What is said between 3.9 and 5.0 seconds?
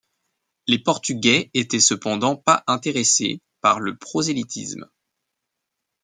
prosélytisme.